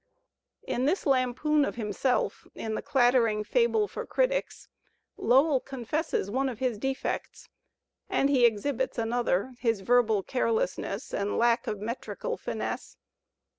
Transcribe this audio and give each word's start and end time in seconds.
In 0.63 0.85
this 0.85 1.05
lampoon 1.05 1.63
of 1.63 1.75
himself 1.75 2.47
in 2.55 2.73
the 2.73 2.81
clattering 2.81 3.43
''Fable 3.43 3.87
for 3.87 4.03
Critics," 4.03 4.67
Lowell 5.15 5.59
confesses 5.59 6.31
one 6.31 6.49
of 6.49 6.57
his 6.57 6.79
defects, 6.79 7.49
and 8.09 8.27
he 8.27 8.43
exhibits 8.43 8.97
another— 8.97 9.53
his 9.59 9.81
verbal 9.81 10.23
carelessness 10.23 11.13
and 11.13 11.37
lack 11.37 11.67
of 11.67 11.79
metrical 11.81 12.35
^ 12.37 12.39
finesse. 12.39 12.97